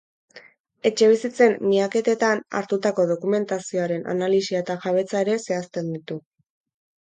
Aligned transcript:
Etxebizitzen 0.89 1.51
miaketetan 1.65 2.41
hartutako 2.61 3.05
dokumentazioaren 3.11 4.09
analisia 4.15 4.63
eta 4.67 4.79
jabetza 4.87 5.23
ere 5.27 5.37
zehazten 5.47 5.93
ditu. 5.99 6.19